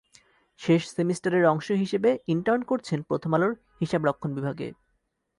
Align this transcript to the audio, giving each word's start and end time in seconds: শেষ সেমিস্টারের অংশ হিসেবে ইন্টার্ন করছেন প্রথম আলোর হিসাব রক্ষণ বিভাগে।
শেষ 0.59 0.81
সেমিস্টারের 0.95 1.43
অংশ 1.45 1.67
হিসেবে 1.73 2.09
ইন্টার্ন 2.27 2.61
করছেন 2.61 2.99
প্রথম 3.01 3.31
আলোর 3.33 3.53
হিসাব 3.81 4.01
রক্ষণ 4.05 4.31
বিভাগে। 4.35 4.67